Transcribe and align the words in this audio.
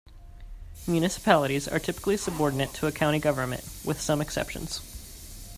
Municipalities 0.87 1.67
are 1.67 1.77
typically 1.77 2.17
subordinate 2.17 2.73
to 2.73 2.87
a 2.87 2.91
county 2.91 3.19
government, 3.19 3.63
with 3.85 4.01
some 4.01 4.19
exceptions. 4.19 4.81